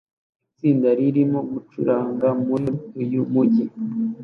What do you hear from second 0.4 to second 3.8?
Itsinda ririmo gucuranga muri uyu mujyi